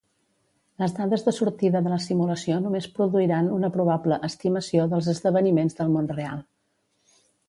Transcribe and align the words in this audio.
Les 0.83 0.93
dades 0.99 1.23
de 1.25 1.33
sortida 1.39 1.81
de 1.87 1.91
la 1.91 1.99
simulació 2.05 2.57
només 2.63 2.87
produiran 2.95 3.51
una 3.57 3.69
probable 3.75 4.17
"estimació" 4.29 4.87
dels 4.95 5.11
esdeveniments 5.13 5.77
del 5.83 5.93
món 5.97 6.09
real. 6.17 6.43